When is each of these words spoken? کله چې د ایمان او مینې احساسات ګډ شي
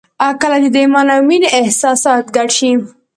کله 0.41 0.57
چې 0.63 0.69
د 0.73 0.77
ایمان 0.83 1.07
او 1.15 1.21
مینې 1.29 1.47
احساسات 1.59 2.25
ګډ 2.35 2.49
شي 2.57 2.71